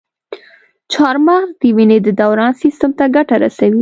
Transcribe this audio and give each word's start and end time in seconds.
چارمغز 0.93 1.49
د 1.61 1.63
وینې 1.77 1.97
د 2.03 2.07
دوران 2.21 2.51
سیستم 2.63 2.91
ته 2.97 3.05
ګټه 3.15 3.35
رسوي. 3.43 3.69